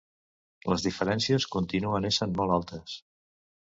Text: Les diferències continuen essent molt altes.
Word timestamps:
Les 0.73 0.85
diferències 0.87 1.47
continuen 1.59 2.11
essent 2.13 2.37
molt 2.43 2.59
altes. 2.61 3.01